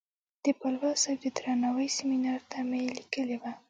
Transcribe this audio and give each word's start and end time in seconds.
د 0.43 0.45
پالوال 0.59 0.95
صاحب 1.03 1.17
د 1.23 1.27
درناوۍ 1.37 1.87
سیمینار 1.97 2.41
ته 2.51 2.57
مې 2.69 2.81
لیکلې 2.97 3.37
وه. 3.41 3.51